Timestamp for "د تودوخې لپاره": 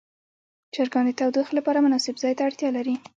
1.07-1.83